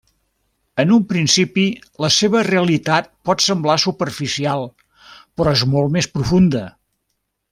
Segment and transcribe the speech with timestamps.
[0.83, 1.65] En un principi,
[2.05, 4.67] la seva realitat pot semblar superficial,
[5.41, 6.67] però és molt més profunda.